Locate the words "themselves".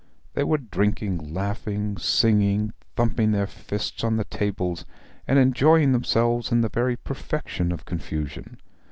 5.91-6.51